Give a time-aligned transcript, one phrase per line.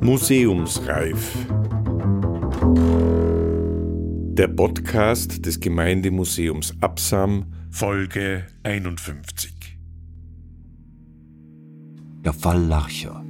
[0.00, 1.34] Museumsreif.
[4.34, 9.52] Der Podcast des Gemeindemuseums Absam, Folge 51.
[12.24, 13.24] Der Fall Larcher.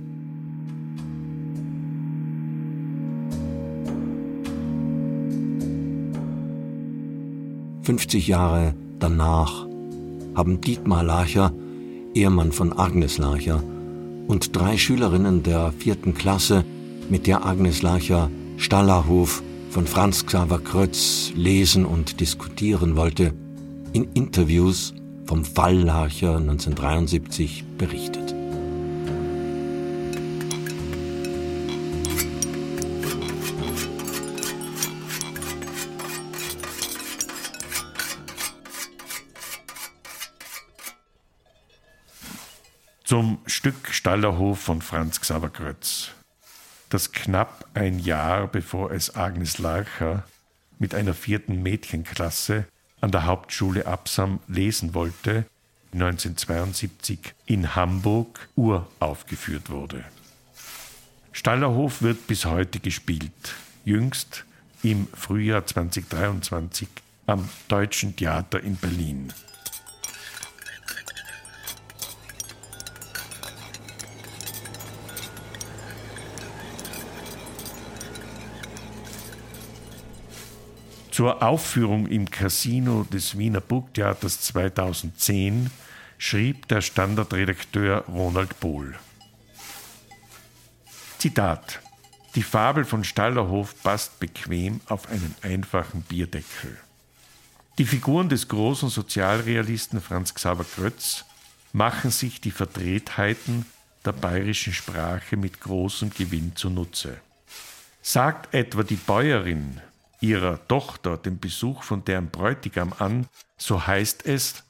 [7.83, 9.67] Fünfzig Jahre danach
[10.35, 11.53] haben Dietmar Larcher,
[12.17, 13.63] Ehemann von Agnes Larcher,
[14.27, 16.65] und drei Schülerinnen der vierten Klasse,
[17.11, 23.35] mit der Agnes Larcher Stallerhof von Franz Xaver Krötz lesen und diskutieren wollte,
[23.93, 24.95] in Interviews
[25.27, 28.26] vom Fall Larcher 1973 berichtet.
[43.07, 46.11] Zum Stück Stallerhof von Franz Xaver Krötz,
[46.89, 50.25] das knapp ein Jahr bevor es Agnes Larcher
[50.81, 52.67] mit einer vierten Mädchenklasse
[53.01, 55.47] an der Hauptschule Absam lesen wollte,
[55.93, 60.05] 1972 in Hamburg uraufgeführt wurde.
[61.31, 63.55] Stallerhof wird bis heute gespielt,
[63.85, 64.45] jüngst
[64.83, 66.89] im Frühjahr 2023
[67.27, 69.33] am Deutschen Theater in Berlin.
[81.17, 85.71] Zur Aufführung im Casino des Wiener Burgtheaters 2010
[86.19, 88.95] schrieb der Standardredakteur Ronald Bohl.
[91.17, 91.81] Zitat
[92.35, 96.77] Die Fabel von Stallerhof passt bequem auf einen einfachen Bierdeckel.
[97.79, 101.25] Die Figuren des großen Sozialrealisten Franz Xaver Grötz
[101.73, 103.65] machen sich die Verdrehtheiten
[104.05, 107.17] der bayerischen Sprache mit großem Gewinn zunutze.
[108.03, 109.81] Sagt etwa die Bäuerin,
[110.27, 113.27] ihrer Tochter den Besuch von deren Bräutigam an,
[113.57, 114.65] so heißt es,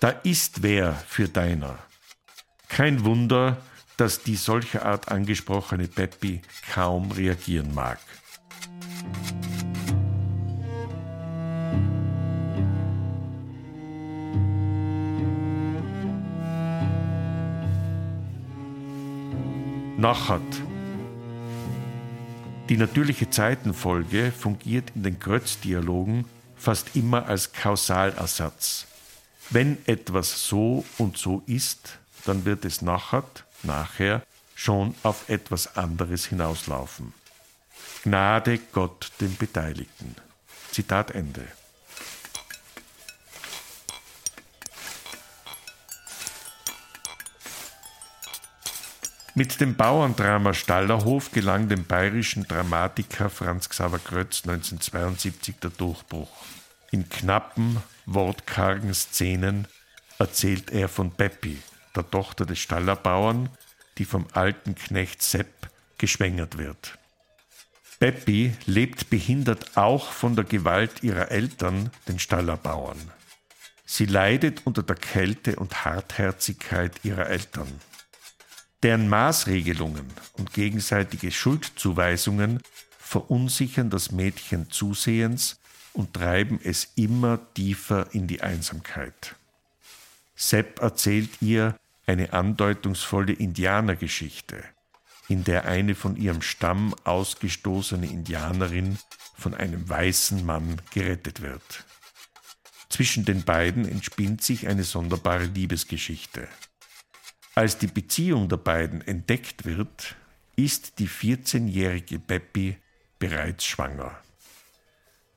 [0.00, 1.78] da ist wer für deiner.
[2.68, 3.56] Kein Wunder,
[3.96, 7.98] dass die solcher Art angesprochene Peppi kaum reagieren mag.
[19.96, 20.40] Nachhat
[22.70, 26.24] die natürliche Zeitenfolge fungiert in den Krötz-Dialogen
[26.56, 28.86] fast immer als Kausalersatz.
[29.50, 33.24] Wenn etwas so und so ist, dann wird es nachher,
[33.64, 34.22] nachher
[34.54, 37.12] schon auf etwas anderes hinauslaufen.
[38.04, 40.14] Gnade Gott den Beteiligten.
[40.70, 41.48] Zitat Ende.
[49.36, 56.30] Mit dem Bauerndrama Stallerhof gelang dem bayerischen Dramatiker Franz Xaver Krötz 1972 der Durchbruch.
[56.90, 59.68] In knappen, wortkargen Szenen
[60.18, 61.58] erzählt er von Beppi,
[61.94, 63.50] der Tochter des Stallerbauern,
[63.98, 66.98] die vom alten Knecht Sepp geschwängert wird.
[68.00, 72.98] Beppi lebt behindert auch von der Gewalt ihrer Eltern, den Stallerbauern.
[73.86, 77.80] Sie leidet unter der Kälte und Hartherzigkeit ihrer Eltern.
[78.82, 82.62] Deren Maßregelungen und gegenseitige Schuldzuweisungen
[82.98, 85.60] verunsichern das Mädchen zusehends
[85.92, 89.36] und treiben es immer tiefer in die Einsamkeit.
[90.34, 91.76] Sepp erzählt ihr
[92.06, 94.64] eine andeutungsvolle Indianergeschichte,
[95.28, 98.98] in der eine von ihrem Stamm ausgestoßene Indianerin
[99.36, 101.84] von einem weißen Mann gerettet wird.
[102.88, 106.48] Zwischen den beiden entspinnt sich eine sonderbare Liebesgeschichte.
[107.54, 110.14] Als die Beziehung der beiden entdeckt wird,
[110.56, 112.76] ist die 14-jährige Beppi
[113.18, 114.16] bereits schwanger.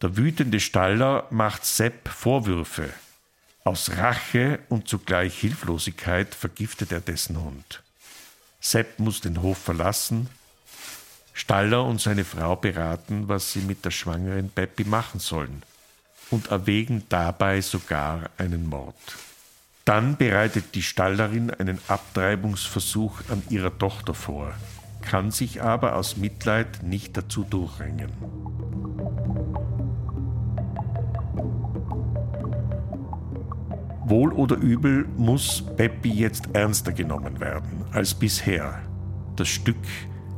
[0.01, 2.89] Der wütende Staller macht Sepp Vorwürfe.
[3.63, 7.81] Aus Rache und zugleich Hilflosigkeit vergiftet er dessen Hund.
[8.59, 10.29] Sepp muss den Hof verlassen.
[11.33, 15.63] Staller und seine Frau beraten, was sie mit der schwangeren Beppi machen sollen
[16.29, 18.95] und erwägen dabei sogar einen Mord.
[19.85, 24.53] Dann bereitet die Stallerin einen Abtreibungsversuch an ihrer Tochter vor,
[25.01, 28.09] kann sich aber aus Mitleid nicht dazu durchringen.
[34.05, 38.81] Wohl oder übel muss Peppi jetzt ernster genommen werden als bisher.
[39.35, 39.75] Das Stück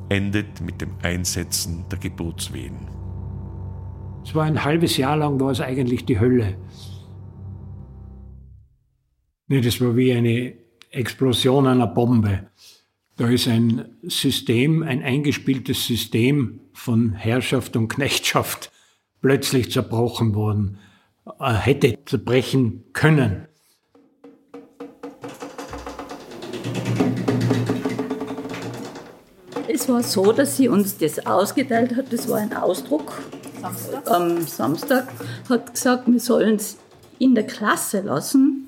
[0.10, 2.88] endet mit dem Einsetzen der Geburtswehen.
[4.24, 6.56] Es war ein halbes Jahr lang, war es eigentlich die Hölle.
[9.48, 10.54] Nee, das war wie eine
[10.90, 12.48] Explosion einer Bombe.
[13.18, 18.72] Da ist ein System, ein eingespieltes System von Herrschaft und Knechtschaft
[19.22, 20.80] plötzlich zerbrochen worden,
[21.40, 23.48] äh, hätte zerbrechen können.
[29.68, 32.12] Es war so, dass sie uns das ausgeteilt hat.
[32.12, 33.22] Das war ein Ausdruck.
[33.62, 34.12] Samstag.
[34.12, 35.08] Am Samstag
[35.50, 36.78] hat gesagt, wir sollen es
[37.20, 38.65] in der Klasse lassen,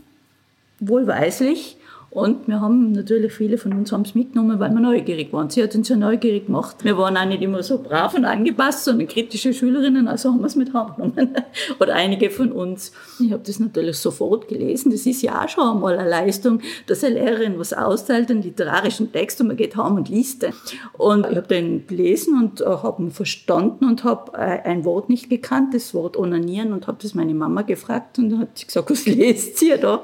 [0.79, 1.77] wohlweislich.
[2.09, 5.50] Und wir haben natürlich viele von uns haben es mitgenommen, weil wir neugierig waren.
[5.50, 6.77] Sie hat uns ja neugierig gemacht.
[6.83, 10.47] Wir waren auch nicht immer so brav und angepasst, sondern kritische Schülerinnen, also haben wir
[10.47, 11.35] es mit heimgenommen.
[11.79, 12.94] Oder einige von uns.
[13.19, 14.89] Ich habe das natürlich sofort gelesen.
[14.89, 19.12] Das ist ja auch schon einmal eine Leistung, dass eine Lehrerin was austeilt, einen literarischen
[19.12, 20.53] Text und man geht heim und liest den.
[20.94, 25.09] Und ich habe den gelesen und äh, habe ihn verstanden und habe äh, ein Wort
[25.09, 28.65] nicht gekannt, das Wort onanieren und habe das meine Mama gefragt und dann hat sie
[28.65, 30.03] gesagt, was lest ihr da?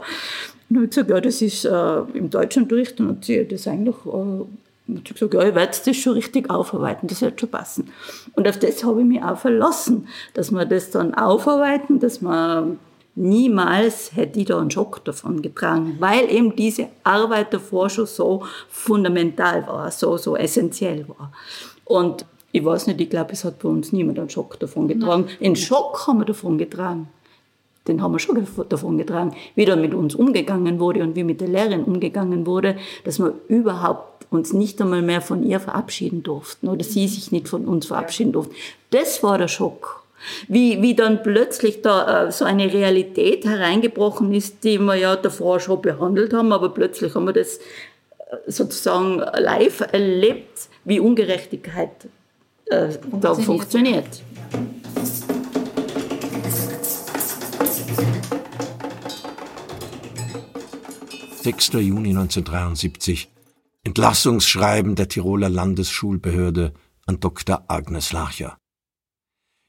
[0.69, 3.00] Und habe gesagt, ja, das ist äh, im Deutschunterricht.
[3.00, 4.45] Und hat sie das eigentlich äh,
[4.95, 7.89] hat gesagt, ja, ich werde das schon richtig aufarbeiten, das wird schon passen.
[8.36, 12.80] Und auf das habe ich mich auch verlassen, dass wir das dann aufarbeiten, dass man
[13.15, 18.44] niemals hätte ich da einen Schock davon getragen, weil eben diese Arbeit davor schon so
[18.69, 21.31] fundamental war, so, so essentiell war.
[21.86, 25.27] Und ich weiß nicht, ich glaube, es hat bei uns niemand einen Schock davon getragen.
[25.42, 27.07] Einen Schock haben wir davon getragen
[27.88, 31.42] den haben wir schon davon getragen, wie da mit uns umgegangen wurde und wie mit
[31.42, 36.68] der Lehrerin umgegangen wurde, dass wir überhaupt uns nicht einmal mehr von ihr verabschieden durften
[36.68, 38.56] oder sie sich nicht von uns verabschieden durften.
[38.90, 40.04] Das war der Schock.
[40.48, 45.60] Wie, wie dann plötzlich da äh, so eine Realität hereingebrochen ist, die wir ja davor
[45.60, 47.62] schon behandelt haben, aber plötzlich haben wir das äh,
[48.48, 51.92] sozusagen live erlebt, wie Ungerechtigkeit
[52.68, 52.88] äh,
[53.20, 54.22] da funktioniert.
[61.44, 61.74] 6.
[61.74, 63.30] Juni 1973
[63.84, 66.74] Entlassungsschreiben der Tiroler Landesschulbehörde
[67.06, 67.66] an Dr.
[67.68, 68.57] Agnes Larcher.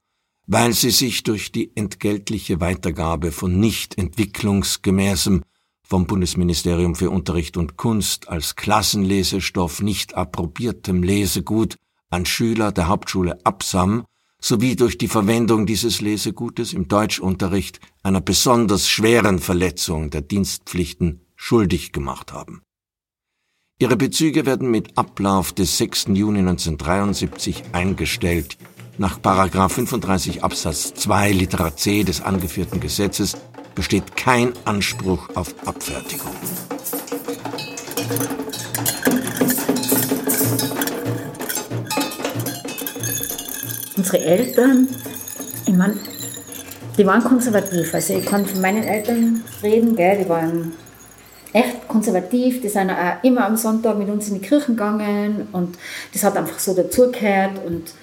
[0.45, 5.43] weil sie sich durch die entgeltliche Weitergabe von nicht entwicklungsgemäßem
[5.83, 11.77] vom Bundesministerium für Unterricht und Kunst als Klassenlesestoff nicht approbiertem Lesegut
[12.09, 14.05] an Schüler der Hauptschule Absam
[14.39, 21.91] sowie durch die Verwendung dieses Lesegutes im Deutschunterricht einer besonders schweren Verletzung der Dienstpflichten schuldig
[21.91, 22.61] gemacht haben.
[23.79, 26.05] Ihre Bezüge werden mit Ablauf des 6.
[26.13, 28.57] Juni 1973 eingestellt.
[28.97, 33.37] Nach 35 Absatz 2 Litera C des angeführten Gesetzes
[33.75, 36.31] besteht kein Anspruch auf Abfertigung.
[43.95, 44.87] Unsere Eltern,
[45.67, 45.99] ich meine,
[46.97, 47.93] die waren konservativ.
[47.93, 50.73] Also ich kann von meinen Eltern reden, gell, die waren
[51.53, 55.77] echt konservativ, die sind auch immer am Sonntag mit uns in die Kirchen gegangen und
[56.13, 57.93] das hat einfach so dazugehört und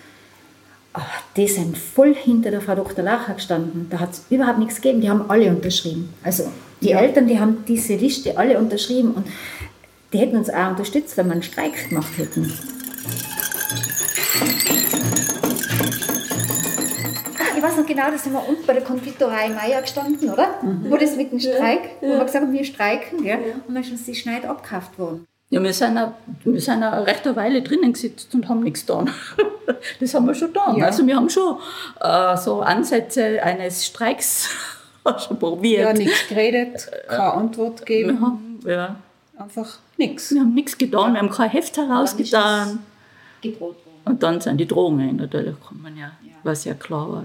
[0.92, 3.04] ach, die sind voll hinter der Frau Dr.
[3.04, 3.88] Lacher gestanden.
[3.90, 6.12] Da hat es überhaupt nichts gegeben, die haben alle unterschrieben.
[6.22, 6.44] Also
[6.80, 7.00] die ja.
[7.00, 9.26] Eltern, die haben diese Liste alle unterschrieben und
[10.12, 12.52] die hätten uns auch unterstützt, wenn wir einen Streik gemacht hätten.
[17.94, 20.48] Genau, da sind wir unten bei der Konditorei Meier gestanden, oder?
[20.62, 20.90] Mhm.
[20.90, 22.08] Wo das mit dem Streik, ja.
[22.08, 23.36] wo wir gesagt haben, wir streiken, ja.
[23.36, 25.26] und dann ist uns die Schneid abgekauft worden.
[25.50, 28.86] Ja, wir sind, auch, wir sind auch eine rechte Weile drinnen gesetzt und haben nichts
[28.86, 29.10] getan.
[29.98, 30.76] Das haben wir schon getan.
[30.76, 30.86] Ja.
[30.86, 31.56] Also wir haben schon
[32.00, 34.50] äh, so Ansätze eines Streiks
[35.26, 35.80] schon probiert.
[35.80, 38.10] Ja, nichts geredet, keine Antwort gegeben.
[38.10, 38.96] Wir haben, ja.
[39.38, 40.32] Einfach nichts.
[40.32, 42.80] Wir haben nichts getan, wir haben kein Heft herausgetan.
[44.04, 46.34] Und dann sind die Drohungen natürlich gekommen, ja, ja.
[46.42, 47.24] was ja klar war.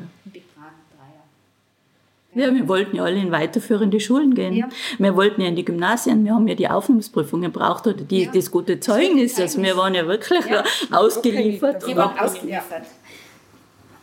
[2.39, 4.53] Ja, wir wollten ja alle in weiterführende Schulen gehen.
[4.53, 4.69] Ja.
[4.97, 8.31] Wir wollten ja in die Gymnasien, wir haben ja die Aufnahmungsprüfungen gebraucht oder die, ja.
[8.33, 9.39] das gute Zeugnis.
[9.39, 10.63] Also wir waren ja wirklich ja.
[10.91, 11.85] ausgeliefert.
[11.85, 12.83] Wir waren ausgeliefert.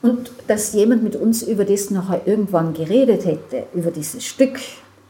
[0.02, 4.58] Und dass jemand mit uns über das nachher irgendwann geredet hätte, über dieses Stück,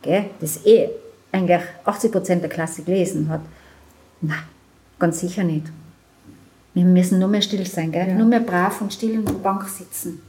[0.02, 0.88] gell, das eh
[1.32, 3.40] eigentlich 80 Prozent der Klasse gelesen hat,
[4.22, 4.36] na,
[4.98, 5.66] ganz sicher nicht.
[6.72, 8.14] Wir müssen nur mehr still sein, gell?
[8.14, 10.20] nur mehr brav und still in der Bank sitzen.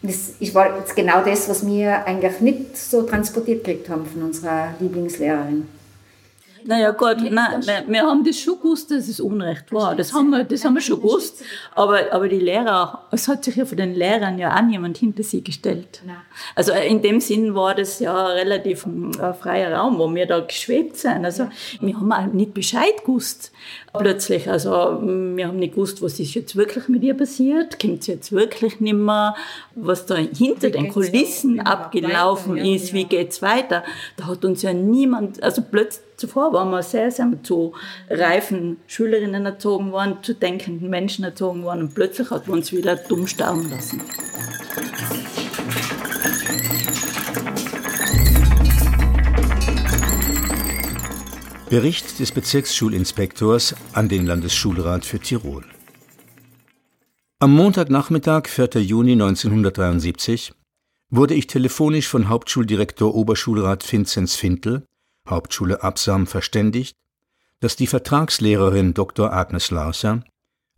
[0.00, 4.74] Das ist jetzt genau das, was wir eigentlich nicht so transportiert gekriegt haben von unserer
[4.78, 5.66] Lieblingslehrerin.
[6.64, 9.94] Naja, Gott, nein, nein, wir haben das schon gewusst, dass es Unrecht war.
[9.94, 11.42] Das haben wir, das haben wir schon gewusst.
[11.74, 15.22] Aber, aber die Lehrer, es hat sich ja von den Lehrern ja auch niemand hinter
[15.22, 16.02] sie gestellt.
[16.54, 20.96] Also in dem Sinn war das ja relativ ein freier Raum, wo wir da geschwebt
[20.96, 21.24] sind.
[21.24, 21.48] Also
[21.80, 23.50] wir haben auch nicht Bescheid gewusst
[23.96, 24.48] plötzlich.
[24.48, 24.70] Also
[25.02, 28.80] wir haben nicht gewusst, was ist jetzt wirklich mit ihr passiert, kommt sie jetzt wirklich
[28.80, 29.34] nicht mehr,
[29.74, 33.84] was da hinter den Kulissen abgelaufen weiter, ist, ja, wie geht's weiter.
[34.16, 37.72] Da hat uns ja niemand, also plötzlich zuvor waren wir sehr, sehr zu
[38.10, 42.96] reifen Schülerinnen erzogen worden, zu denkenden Menschen erzogen worden und plötzlich hat man uns wieder
[42.96, 44.02] dumm sterben lassen.
[51.68, 55.66] Bericht des Bezirksschulinspektors an den Landesschulrat für Tirol.
[57.40, 58.80] Am Montagnachmittag, 4.
[58.80, 60.54] Juni 1973,
[61.10, 64.86] wurde ich telefonisch von Hauptschuldirektor Oberschulrat Vinzenz Fintel,
[65.28, 66.96] Hauptschule Absam, verständigt,
[67.60, 69.34] dass die Vertragslehrerin Dr.
[69.34, 70.24] Agnes Larser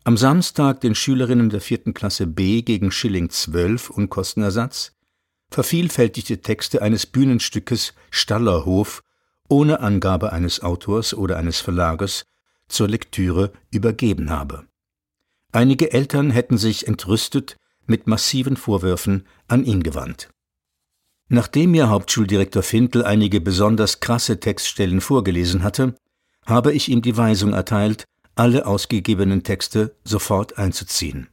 [0.03, 4.91] am Samstag den Schülerinnen der vierten Klasse B gegen Schilling 12 Unkostenersatz
[5.53, 9.03] vervielfältigte Texte eines Bühnenstückes Stallerhof
[9.51, 12.25] ohne Angabe eines Autors oder eines Verlagers
[12.69, 14.65] zur Lektüre übergeben habe.
[15.53, 20.31] Einige Eltern hätten sich entrüstet mit massiven Vorwürfen an ihn gewandt.
[21.29, 25.95] Nachdem mir Hauptschuldirektor Fintel einige besonders krasse Textstellen vorgelesen hatte,
[26.47, 28.05] habe ich ihm die Weisung erteilt,
[28.35, 31.29] alle ausgegebenen Texte sofort einzuziehen.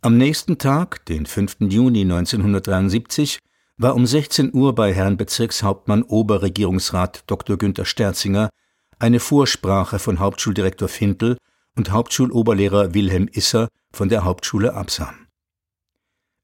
[0.00, 1.58] Am nächsten Tag, den 5.
[1.60, 3.38] Juni 1973,
[3.76, 7.56] war um 16 Uhr bei Herrn Bezirkshauptmann Oberregierungsrat Dr.
[7.56, 8.50] Günther Sterzinger
[8.98, 11.36] eine Vorsprache von Hauptschuldirektor Fintel
[11.76, 15.26] und Hauptschuloberlehrer Wilhelm Isser von der Hauptschule Absam.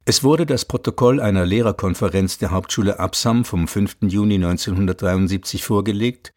[0.04, 3.98] Es wurde das Protokoll einer Lehrerkonferenz der Hauptschule Absam vom 5.
[4.02, 6.32] Juni 1973 vorgelegt,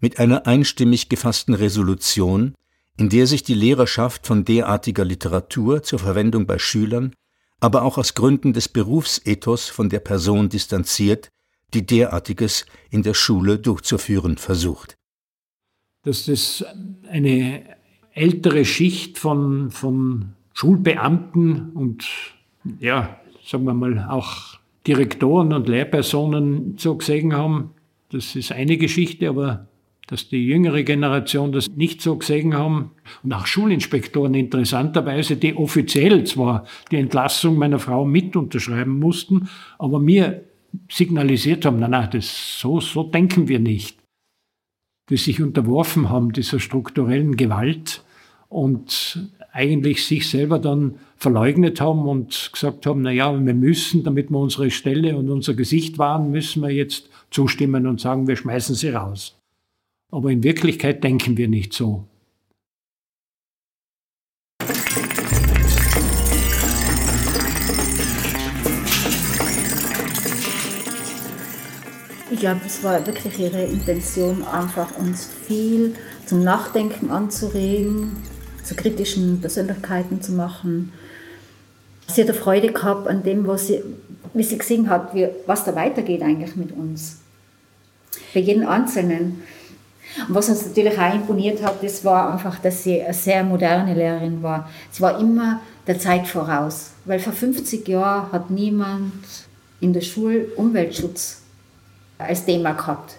[0.00, 2.54] mit einer einstimmig gefassten Resolution,
[2.96, 7.14] in der sich die Lehrerschaft von derartiger Literatur zur Verwendung bei Schülern
[7.60, 11.30] aber auch aus Gründen des Berufsethos von der Person distanziert,
[11.74, 14.96] die derartiges in der Schule durchzuführen versucht.
[16.02, 16.64] Dass das
[17.10, 17.64] eine
[18.12, 22.06] ältere Schicht von, von Schulbeamten und
[22.80, 27.72] ja, sagen wir mal auch Direktoren und Lehrpersonen so gesehen haben,
[28.10, 29.66] das ist eine Geschichte, aber
[30.06, 32.92] dass die jüngere Generation das nicht so gesehen haben.
[33.22, 39.48] Und auch Schulinspektoren interessanterweise, die offiziell zwar die Entlassung meiner Frau mit unterschreiben mussten,
[39.78, 40.44] aber mir
[40.90, 43.98] signalisiert haben, nein, nein, das, so, so denken wir nicht.
[45.10, 48.04] Die sich unterworfen haben dieser strukturellen Gewalt
[48.48, 54.30] und eigentlich sich selber dann verleugnet haben und gesagt haben, na ja, wir müssen, damit
[54.30, 58.74] wir unsere Stelle und unser Gesicht wahren, müssen wir jetzt zustimmen und sagen, wir schmeißen
[58.74, 59.35] sie raus.
[60.16, 62.06] Aber in Wirklichkeit denken wir nicht so.
[72.30, 75.94] Ich glaube, es war wirklich ihre Intention, einfach uns viel
[76.24, 78.12] zum Nachdenken anzuregen,
[78.64, 80.92] zu kritischen Persönlichkeiten zu machen.
[82.06, 83.82] Sie hat eine Freude gehabt an dem, was sie,
[84.32, 87.18] wie sie gesehen hat, wie, was da weitergeht eigentlich mit uns.
[88.32, 89.42] Bei jedem Einzelnen.
[90.28, 93.94] Und was uns natürlich auch imponiert hat, das war einfach, dass sie eine sehr moderne
[93.94, 94.68] Lehrerin war.
[94.90, 99.12] Sie war immer der Zeit voraus, weil vor 50 Jahren hat niemand
[99.80, 101.42] in der Schule Umweltschutz
[102.18, 103.16] als Thema gehabt.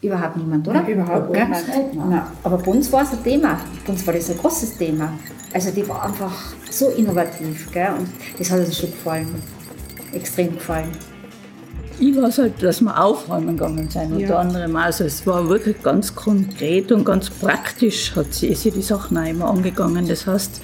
[0.00, 0.82] Überhaupt niemand, oder?
[0.82, 2.24] Ja, überhaupt niemand.
[2.42, 3.60] Aber bei uns war es ein Thema.
[3.86, 5.12] Bei uns war das ein großes Thema.
[5.54, 6.32] Also die war einfach
[6.70, 7.70] so innovativ.
[7.72, 7.92] Gell?
[7.96, 9.42] Und das hat uns schon gefallen.
[10.12, 10.90] Extrem gefallen.
[12.04, 14.38] Ich weiß halt, dass wir aufräumen gegangen sind, unter ja.
[14.40, 14.74] anderem.
[14.74, 19.24] Also es war wirklich ganz konkret und ganz praktisch hat sie, sie die Sachen auch
[19.24, 20.08] immer angegangen.
[20.08, 20.60] Das heißt,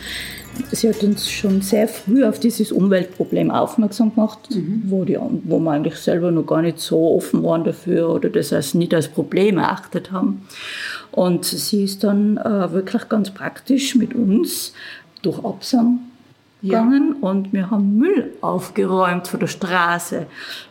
[0.73, 4.83] sie hat uns schon sehr früh auf dieses Umweltproblem aufmerksam gemacht, mhm.
[4.87, 8.53] wo, die, wo wir eigentlich selber noch gar nicht so offen waren dafür oder das
[8.53, 10.43] als nicht als Problem erachtet haben.
[11.13, 14.73] Und sie ist dann äh, wirklich ganz praktisch mit uns
[15.23, 16.01] durch Absam
[16.63, 17.29] gegangen ja.
[17.29, 20.27] und wir haben Müll aufgeräumt von der Straße.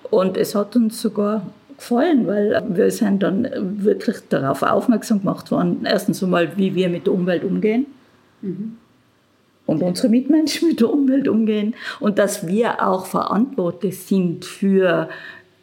[0.10, 1.41] Und es hat uns sogar
[1.77, 3.48] gefallen, weil wir sind dann
[3.84, 7.86] wirklich darauf aufmerksam gemacht worden, erstens einmal, wie wir mit der Umwelt umgehen.
[8.41, 8.77] Mhm.
[9.65, 11.75] Und unsere Mitmenschen mit der Umwelt umgehen.
[12.00, 15.10] Und dass wir auch verantwortlich sind für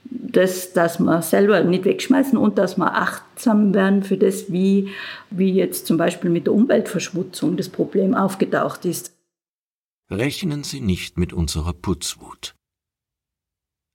[0.04, 4.88] das, dass wir selber nicht wegschmeißen und dass wir achtsam werden für das, wie,
[5.30, 9.13] wie jetzt zum Beispiel mit der Umweltverschmutzung das Problem aufgetaucht ist.
[10.10, 12.54] Rechnen Sie nicht mit unserer Putzwut.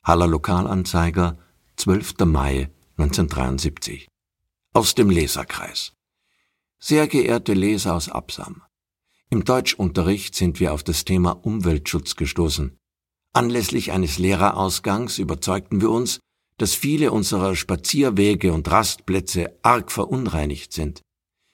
[0.03, 1.37] Haller Lokalanzeiger,
[1.75, 2.25] 12.
[2.25, 4.07] Mai 1973.
[4.73, 5.93] Aus dem Leserkreis.
[6.79, 8.63] Sehr geehrte Leser aus Absam.
[9.29, 12.75] Im Deutschunterricht sind wir auf das Thema Umweltschutz gestoßen.
[13.33, 16.19] Anlässlich eines Lehrerausgangs überzeugten wir uns,
[16.57, 21.01] dass viele unserer Spazierwege und Rastplätze arg verunreinigt sind.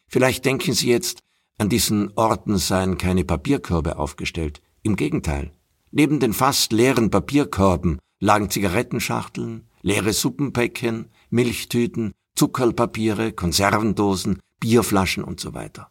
[0.07, 1.19] Vielleicht denken Sie jetzt,
[1.57, 4.61] an diesen Orten seien keine Papierkörbe aufgestellt.
[4.83, 5.51] Im Gegenteil.
[5.91, 15.53] Neben den fast leeren Papierkörben lagen Zigarettenschachteln, leere Suppenpäckchen, Milchtüten, Zuckerpapiere, Konservendosen, Bierflaschen und so
[15.53, 15.89] weiter.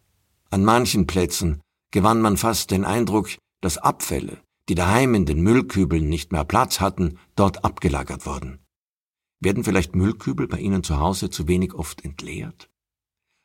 [0.50, 3.30] An manchen Plätzen gewann man fast den Eindruck,
[3.60, 8.58] dass Abfälle, die daheim in den Müllkübeln nicht mehr Platz hatten, dort abgelagert wurden.
[9.40, 12.68] Werden vielleicht Müllkübel bei Ihnen zu Hause zu wenig oft entleert?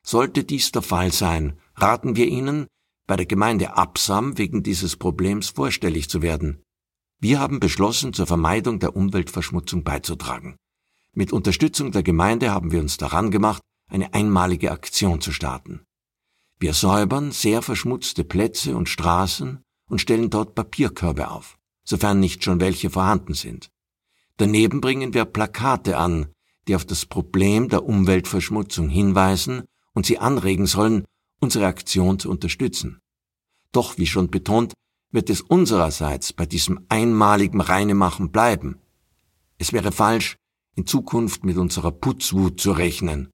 [0.09, 2.65] Sollte dies der Fall sein, raten wir Ihnen,
[3.05, 6.63] bei der Gemeinde Absam wegen dieses Problems vorstellig zu werden.
[7.19, 10.55] Wir haben beschlossen, zur Vermeidung der Umweltverschmutzung beizutragen.
[11.13, 15.81] Mit Unterstützung der Gemeinde haben wir uns daran gemacht, eine einmalige Aktion zu starten.
[16.57, 19.61] Wir säubern sehr verschmutzte Plätze und Straßen
[19.91, 23.69] und stellen dort Papierkörbe auf, sofern nicht schon welche vorhanden sind.
[24.37, 26.29] Daneben bringen wir Plakate an,
[26.67, 31.05] die auf das Problem der Umweltverschmutzung hinweisen und sie anregen sollen,
[31.39, 32.99] unsere Aktion zu unterstützen.
[33.71, 34.73] Doch, wie schon betont,
[35.11, 38.79] wird es unsererseits bei diesem einmaligen Reinemachen bleiben.
[39.57, 40.35] Es wäre falsch,
[40.75, 43.29] in Zukunft mit unserer Putzwut zu rechnen.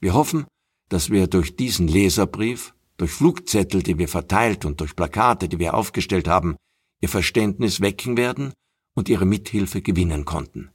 [0.00, 0.46] Wir hoffen,
[0.88, 5.74] dass wir durch diesen Leserbrief, durch Flugzettel, die wir verteilt und durch Plakate, die wir
[5.74, 6.56] aufgestellt haben,
[7.00, 8.52] ihr Verständnis wecken werden
[8.94, 10.70] und ihre Mithilfe gewinnen konnten.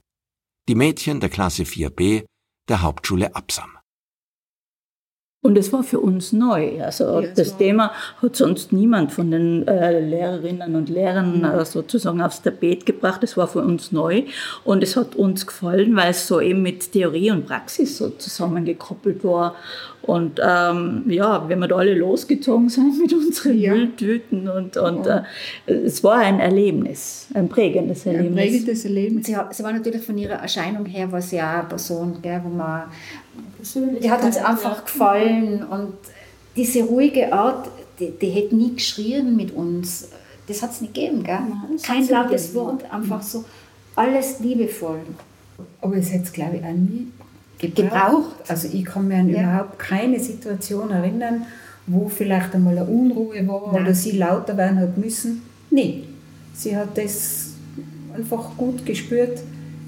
[0.68, 2.24] Die Mädchen der Klasse 4b
[2.68, 3.76] der Hauptschule Absam.
[5.44, 6.82] Und es war für uns neu.
[6.82, 11.64] Also ja, das Thema hat sonst niemand von den äh, Lehrerinnen und Lehrern mhm.
[11.66, 13.22] sozusagen aufs Tapet gebracht.
[13.22, 14.22] Es war für uns neu
[14.64, 19.22] und es hat uns gefallen, weil es so eben mit Theorie und Praxis so zusammengekoppelt
[19.22, 19.54] war.
[20.06, 23.72] Und ähm, ja, wenn wir da alle losgezogen sind mit unseren ja.
[23.72, 25.24] Mülltüten und, und ja.
[25.66, 28.30] äh, es war ein Erlebnis, ein prägendes Erlebnis.
[28.30, 29.26] ein prägendes Erlebnis.
[29.26, 32.50] Sie, sie war natürlich von ihrer Erscheinung her, war sie ja eine Person, gell, wo
[32.50, 32.84] man
[34.02, 34.82] die hat uns einfach ja.
[34.82, 35.94] gefallen und
[36.54, 40.10] diese ruhige Art, die, die hätte nie geschrien mit uns.
[40.46, 41.38] Das hat es nicht gegeben, gell?
[41.38, 43.46] Nein, Kein lautes Wort, einfach so
[43.96, 45.00] alles liebevoll.
[45.80, 47.08] Aber es hätte es, glaube ich, auch nie
[47.58, 48.34] gebraucht.
[48.48, 49.42] Also ich kann mir an ja.
[49.42, 51.46] überhaupt keine Situation erinnern,
[51.86, 53.82] wo vielleicht einmal eine Unruhe war Nein.
[53.82, 55.42] oder sie lauter werden hat müssen.
[55.70, 56.04] Nee,
[56.54, 57.50] sie hat das
[58.14, 59.40] einfach gut gespürt,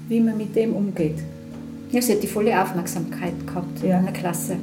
[0.07, 1.19] wie man mit dem umgeht.
[1.91, 3.99] Ja, sie hat die volle Aufmerksamkeit gehabt ja.
[3.99, 4.57] in der Klasse.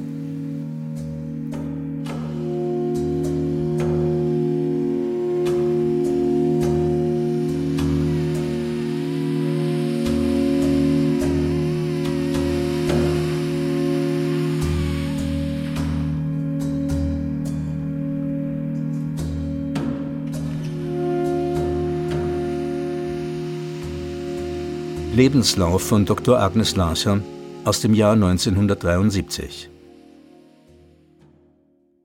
[25.15, 26.41] Lebenslauf von Dr.
[26.41, 27.21] Agnes Larcher
[27.63, 29.69] aus dem Jahr 1973.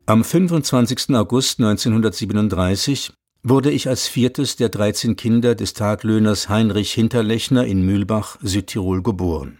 [0.06, 1.16] Am 25.
[1.16, 8.38] August 1937 wurde ich als viertes der 13 Kinder des Taglöhners Heinrich Hinterlechner in Mühlbach,
[8.42, 9.58] Südtirol geboren.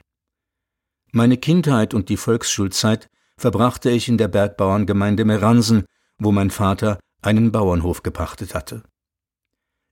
[1.10, 5.86] Meine Kindheit und die Volksschulzeit verbrachte ich in der Bergbauerngemeinde Meransen,
[6.18, 8.84] wo mein Vater einen Bauernhof gepachtet hatte.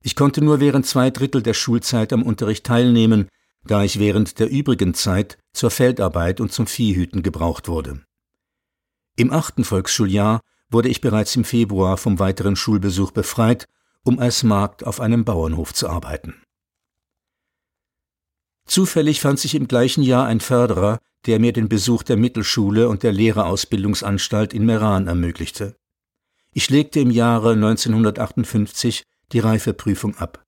[0.05, 3.27] Ich konnte nur während zwei Drittel der Schulzeit am Unterricht teilnehmen,
[3.69, 8.03] da ich während der übrigen Zeit zur Feldarbeit und zum Viehhüten gebraucht wurde.
[9.17, 13.67] Im achten Volksschuljahr wurde ich bereits im Februar vom weiteren Schulbesuch befreit,
[14.05, 16.35] um als Magd auf einem Bauernhof zu arbeiten.
[18.67, 23.03] Zufällig fand sich im gleichen Jahr ein Förderer, der mir den Besuch der Mittelschule und
[23.03, 25.77] der Lehrerausbildungsanstalt in Meran ermöglichte.
[26.53, 29.03] Ich legte im Jahre 1958
[29.33, 30.45] die Reifeprüfung ab.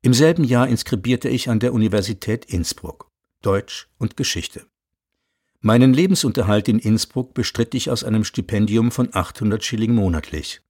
[0.00, 3.10] Im selben Jahr inskribierte ich an der Universität Innsbruck
[3.42, 4.66] Deutsch und Geschichte.
[5.60, 10.60] Meinen Lebensunterhalt in Innsbruck bestritt ich aus einem Stipendium von 800 Schilling monatlich.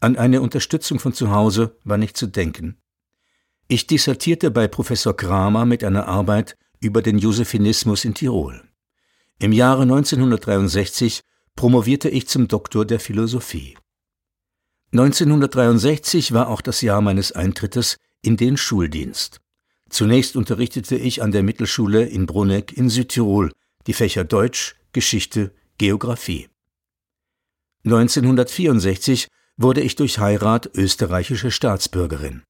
[0.00, 2.76] An eine Unterstützung von zu Hause war nicht zu denken.
[3.66, 8.62] Ich dissertierte bei Professor Kramer mit einer Arbeit über den Josephinismus in Tirol.
[9.40, 11.22] Im Jahre 1963
[11.56, 13.76] promovierte ich zum Doktor der Philosophie.
[14.92, 19.40] 1963 war auch das Jahr meines Eintrittes in den Schuldienst.
[19.88, 23.52] Zunächst unterrichtete ich an der Mittelschule in Bruneck in Südtirol
[23.86, 26.48] die Fächer Deutsch, Geschichte, Geographie.
[27.84, 32.42] 1964 wurde ich durch Heirat österreichische Staatsbürgerin.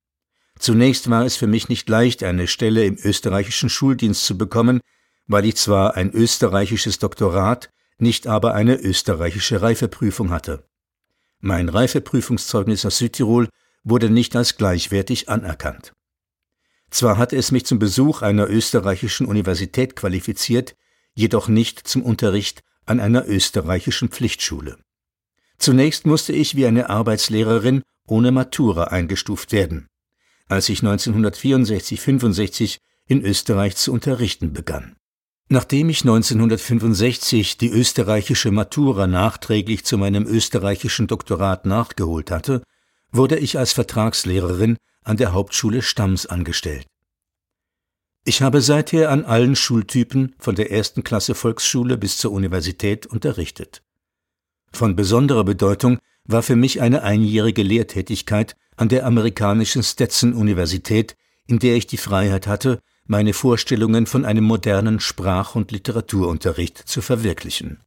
[0.59, 4.81] Zunächst war es für mich nicht leicht, eine Stelle im österreichischen Schuldienst zu bekommen,
[5.27, 10.65] weil ich zwar ein österreichisches Doktorat, nicht aber eine österreichische Reifeprüfung hatte.
[11.41, 13.49] Mein Reifeprüfungszeugnis aus Südtirol
[13.85, 15.93] wurde nicht als gleichwertig anerkannt.
[16.91, 20.75] Zwar hatte es mich zum Besuch einer österreichischen Universität qualifiziert,
[21.15, 24.79] jedoch nicht zum Unterricht an einer österreichischen Pflichtschule.
[25.59, 29.87] Zunächst musste ich wie eine Arbeitslehrerin ohne Matura eingestuft werden,
[30.49, 34.97] als ich 1964-65 in Österreich zu unterrichten begann.
[35.49, 42.63] Nachdem ich 1965 die österreichische Matura nachträglich zu meinem österreichischen Doktorat nachgeholt hatte,
[43.13, 46.87] wurde ich als Vertragslehrerin an der Hauptschule Stams angestellt.
[48.25, 53.83] Ich habe seither an allen Schultypen von der ersten Klasse Volksschule bis zur Universität unterrichtet.
[54.73, 61.77] Von besonderer Bedeutung war für mich eine einjährige Lehrtätigkeit an der amerikanischen Stetson-Universität, in der
[61.77, 67.81] ich die Freiheit hatte, meine Vorstellungen von einem modernen Sprach- und Literaturunterricht zu verwirklichen.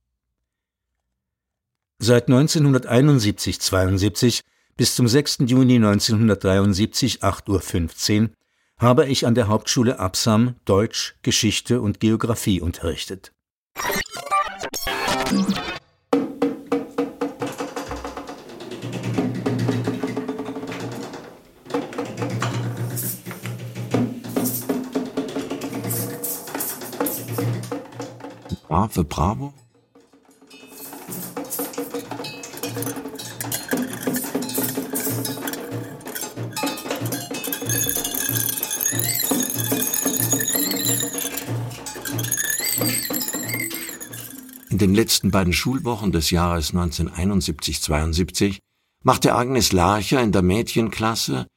[2.00, 4.42] Seit 1971-72
[4.76, 5.40] bis zum 6.
[5.46, 8.30] Juni 1973 8.15 Uhr
[8.78, 13.32] habe ich an der Hauptschule Absam Deutsch, Geschichte und Geographie unterrichtet.
[28.70, 29.54] A Bravo?
[44.84, 48.60] Den letzten beiden Schulwochen des Jahres 1971-72
[49.02, 51.48] machte Agnes Larcher in der Mädchenklasse,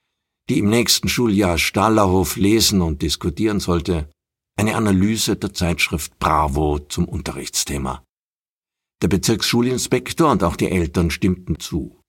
[0.49, 4.09] die im nächsten Schuljahr Stallerhof lesen und diskutieren sollte,
[4.57, 8.05] eine Analyse der Zeitschrift Bravo zum Unterrichtsthema.
[9.03, 12.01] Der Bezirksschulinspektor und auch die Eltern stimmten zu.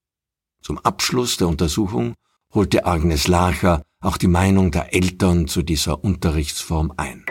[0.62, 2.14] Zum Abschluss der Untersuchung
[2.54, 7.26] holte Agnes Larcher auch die Meinung der Eltern zu dieser Unterrichtsform ein.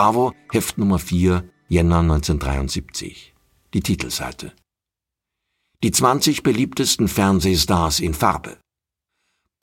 [0.00, 3.34] Bravo, Heft Nummer 4, Jänner 1973.
[3.74, 4.54] Die Titelseite.
[5.84, 8.56] Die 20 beliebtesten Fernsehstars in Farbe.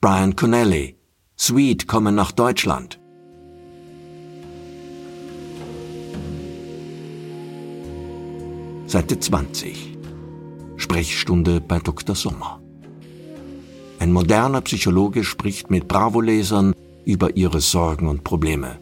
[0.00, 0.96] Brian Connelly,
[1.36, 3.00] Sweet kommen nach Deutschland.
[8.86, 9.98] Seite 20.
[10.76, 12.14] Sprechstunde bei Dr.
[12.14, 12.62] Sommer.
[13.98, 18.78] Ein moderner Psychologe spricht mit Bravo-Lesern über ihre Sorgen und Probleme.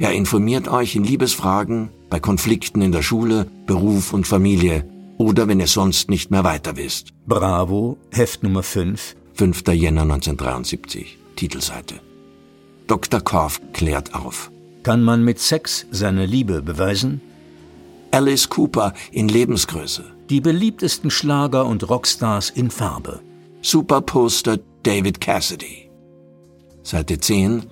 [0.00, 5.60] Er informiert euch in Liebesfragen, bei Konflikten in der Schule, Beruf und Familie oder wenn
[5.60, 7.12] ihr sonst nicht mehr weiter wisst.
[7.26, 9.14] Bravo, Heft Nummer 5.
[9.34, 9.62] 5.
[9.74, 11.96] Jänner 1973, Titelseite.
[12.86, 13.20] Dr.
[13.20, 14.50] Korf klärt auf.
[14.84, 17.20] Kann man mit Sex seine Liebe beweisen?
[18.10, 20.04] Alice Cooper in Lebensgröße.
[20.30, 23.20] Die beliebtesten Schlager und Rockstars in Farbe.
[23.60, 25.90] Superposter David Cassidy.
[26.82, 27.66] Seite 10.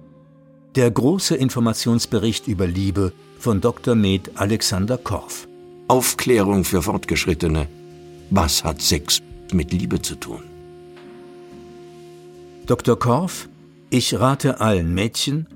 [0.79, 3.97] Der große Informationsbericht über Liebe von Dr.
[3.97, 5.49] Med Alexander Korf.
[5.89, 7.67] Aufklärung für Fortgeschrittene.
[8.31, 9.21] Was hat Sex
[9.53, 10.45] mit Liebe zu tun?
[12.67, 12.97] Dr.
[12.97, 13.49] Korf,
[13.91, 15.49] ich rate allen Mädchen,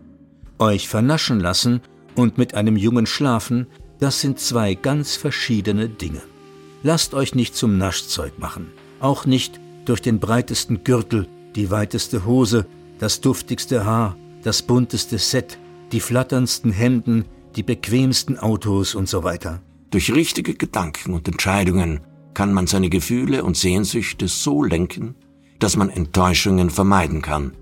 [0.58, 1.82] euch vernaschen lassen
[2.16, 3.68] und mit einem Jungen schlafen,
[4.00, 6.22] das sind zwei ganz verschiedene Dinge.
[6.82, 12.66] Lasst euch nicht zum Naschzeug machen, auch nicht durch den breitesten Gürtel, die weiteste Hose,
[12.98, 15.58] das duftigste Haar, das bunteste Set,
[15.92, 17.24] die flatterndsten Hemden,
[17.56, 19.60] die bequemsten Autos und so weiter.
[19.90, 22.00] Durch richtige Gedanken und Entscheidungen
[22.34, 25.14] kann man seine Gefühle und Sehnsüchte so lenken,
[25.58, 27.52] dass man Enttäuschungen vermeiden kann.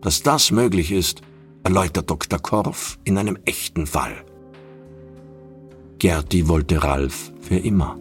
[0.00, 1.20] Dass das möglich ist,
[1.64, 2.38] erläutert Dr.
[2.38, 4.24] Korf in einem echten Fall.
[5.98, 7.98] Gerti wollte Ralf für immer.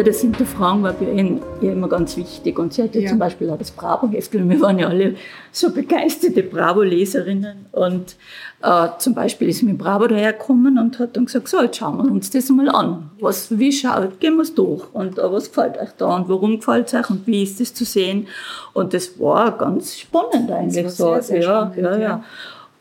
[0.00, 2.58] Ja, das Hinterfragen war bei ihnen ja immer ganz wichtig.
[2.58, 3.10] Und sie hatte ja.
[3.10, 4.32] zum Beispiel auch das Bravo-Heft.
[4.32, 5.16] Wir waren ja alle
[5.52, 7.66] so begeisterte Bravo-Leserinnen.
[7.72, 8.16] Und
[8.62, 12.10] äh, zum Beispiel ist mir Bravo dahergekommen und hat dann gesagt, so, jetzt schauen wir
[12.10, 13.10] uns das mal an.
[13.20, 14.84] Was, wie schaut, gehen wir es durch.
[14.94, 17.74] Und äh, was gefällt euch da und warum gefällt es euch und wie ist das
[17.74, 18.26] zu sehen?
[18.72, 20.82] Und das war ganz spannend eigentlich.
[20.98, 22.24] War sehr, sehr ja, spannend, ja, ja.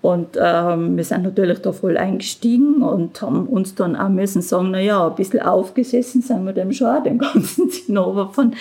[0.02, 4.72] Und ähm, wir sind natürlich da voll eingestiegen und haben uns dann auch müssen sagen,
[4.72, 8.54] naja, ein bisschen aufgesessen sind wir dem schon dem ganzen Zinnober von,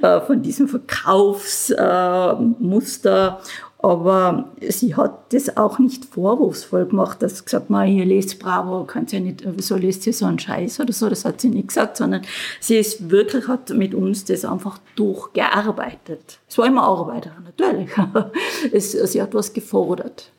[0.00, 3.38] äh, von diesem Verkaufsmuster.
[3.38, 3.42] Äh,
[3.78, 8.84] aber sie hat das auch nicht vorwurfsvoll gemacht, dass sie gesagt hat, ihr lest Bravo,
[8.84, 11.68] könnt ihr nicht, wieso lest ihr so einen Scheiß oder so, das hat sie nicht
[11.68, 12.22] gesagt, sondern
[12.58, 16.38] sie ist wirklich, hat mit uns das einfach durchgearbeitet.
[16.48, 17.90] Es war immer Arbeiter, natürlich.
[18.72, 20.32] es, sie hat was gefordert.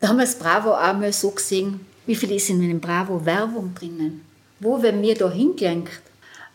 [0.00, 3.24] Da haben wir das Bravo auch mal so gesehen, wie viel ist in einem Bravo
[3.24, 4.24] Werbung drinnen?
[4.58, 6.00] Wo werden wir da hingelenkt?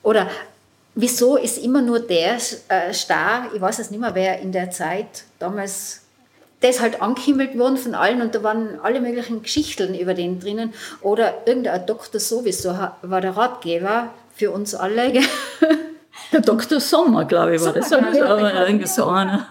[0.01, 0.27] Oder
[0.95, 4.71] wieso ist immer nur der äh, Star, ich weiß es nicht mehr, wer in der
[4.71, 6.01] Zeit damals
[6.62, 10.73] das halt angehimmelt worden von allen und da waren alle möglichen Geschichten über den drinnen.
[11.01, 12.69] Oder irgendein Doktor sowieso
[13.01, 15.13] war der Ratgeber für uns alle.
[16.31, 16.79] Der Dr.
[16.79, 17.89] Sommer, glaube ich, war das.
[17.89, 19.47] Sommer, ja, irgendwie so einer.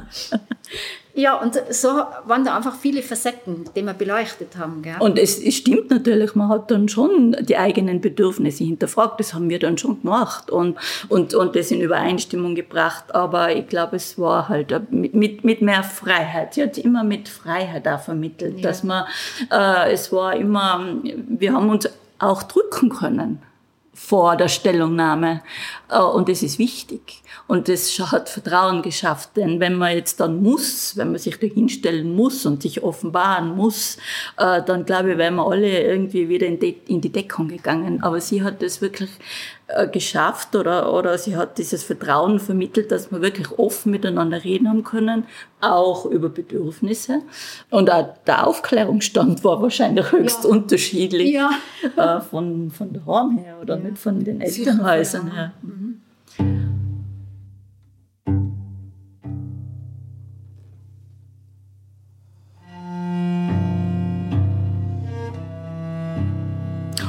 [1.17, 1.89] Ja, und so
[2.25, 4.83] waren da einfach viele Facetten, die wir beleuchtet haben.
[4.83, 4.97] Gell?
[4.99, 9.49] Und es, es, stimmt natürlich, man hat dann schon die eigenen Bedürfnisse hinterfragt, das haben
[9.49, 10.77] wir dann schon gemacht und,
[11.09, 13.15] und, und das in Übereinstimmung gebracht.
[13.15, 16.55] Aber ich glaube, es war halt mit, mit, mit mehr Freiheit.
[16.55, 18.63] Sie hat immer mit Freiheit auch vermittelt, ja.
[18.63, 19.05] dass man,
[19.53, 23.41] äh, es war immer, wir haben uns auch drücken können
[23.95, 25.43] vor der Stellungnahme.
[25.95, 27.23] Äh, und das ist wichtig.
[27.47, 29.31] Und das hat Vertrauen geschafft.
[29.37, 33.55] Denn wenn man jetzt dann muss, wenn man sich da hinstellen muss und sich offenbaren
[33.55, 33.97] muss,
[34.37, 36.59] äh, dann glaube ich, wären wir alle irgendwie wieder in
[37.01, 38.03] die Deckung gegangen.
[38.03, 39.11] Aber sie hat das wirklich
[39.69, 44.69] äh, geschafft oder, oder sie hat dieses Vertrauen vermittelt, dass wir wirklich offen miteinander reden
[44.69, 45.25] haben können,
[45.61, 47.23] auch über Bedürfnisse.
[47.71, 50.51] Und auch der Aufklärungsstand war wahrscheinlich höchst ja.
[50.51, 52.21] unterschiedlich ja.
[52.21, 53.85] von, von der Horn her oder ja.
[53.85, 55.53] nicht von den Elternhäusern her.
[55.63, 55.84] Mhm.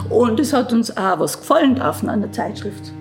[0.10, 2.94] Und es hat uns auch was gefallen darf an der Zeitschrift.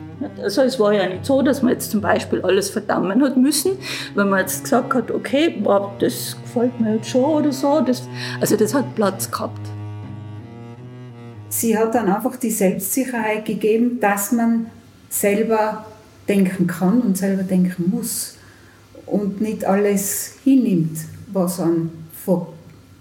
[0.43, 3.73] Also es war ja nicht so, dass man jetzt zum Beispiel alles verdammen hat müssen,
[4.15, 5.63] wenn man jetzt gesagt hat, okay,
[5.99, 7.81] das gefällt mir jetzt schon oder so.
[7.81, 8.09] Das,
[8.41, 9.61] also das hat Platz gehabt.
[11.49, 14.67] Sie hat dann einfach die Selbstsicherheit gegeben, dass man
[15.09, 15.85] selber
[16.29, 18.37] denken kann und selber denken muss
[19.07, 20.99] und nicht alles hinnimmt,
[21.33, 21.91] was einem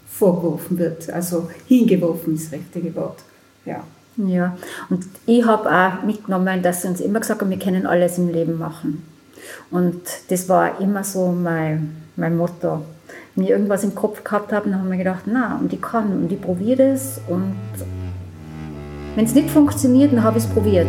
[0.10, 1.10] vorgeworfen wird.
[1.10, 3.20] Also hingeworfen ist das richtige Wort.
[3.66, 3.84] Ja.
[4.16, 4.56] Ja,
[4.92, 8.32] und ich habe auch mitgenommen, dass sie uns immer gesagt haben, wir können alles im
[8.32, 9.04] Leben machen.
[9.72, 12.84] Und das war immer so mein, mein Motto.
[13.36, 16.12] Wenn ich irgendwas im Kopf gehabt habe, dann haben wir gedacht, na, und ich kann,
[16.12, 17.20] und ich probiere es.
[17.28, 17.56] Und
[19.16, 20.88] wenn es nicht funktioniert, dann habe ich es probiert.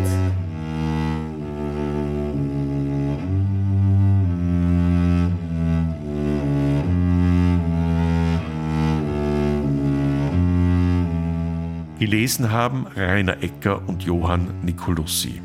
[12.15, 15.41] Gelesen haben Rainer Ecker und Johann Nicolussi.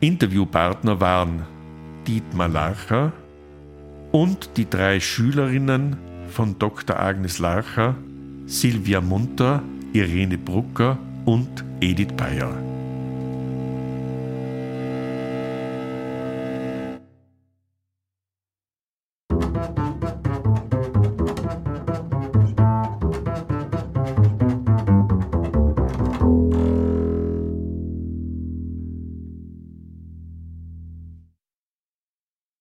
[0.00, 1.42] Interviewpartner waren
[2.06, 3.12] Dietmar Larcher
[4.10, 5.98] und die drei Schülerinnen
[6.28, 6.98] von Dr.
[6.98, 7.94] Agnes Larcher,
[8.46, 10.96] Silvia Munter, Irene Brucker
[11.26, 12.71] und Edith Bayer.